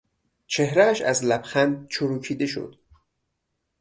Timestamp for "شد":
2.45-2.75